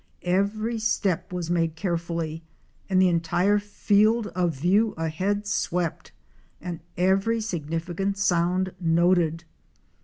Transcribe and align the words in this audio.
Every 0.23 0.79
step 0.79 1.31
was 1.31 1.51
made 1.51 1.75
carefully 1.75 2.41
and 2.89 2.99
the 2.99 3.07
entire 3.07 3.59
field 3.59 4.25
of 4.33 4.55
view 4.55 4.93
ahead 4.97 5.45
swept, 5.45 6.11
and 6.59 6.79
every 6.97 7.39
significant 7.39 8.17
sound 8.17 8.73
noted. 8.79 9.43